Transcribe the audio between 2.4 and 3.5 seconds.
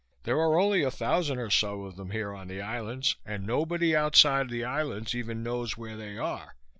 the Islands, and